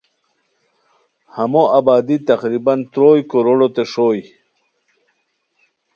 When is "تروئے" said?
2.91-3.21